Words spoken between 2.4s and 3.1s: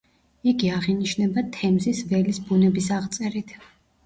ბუნების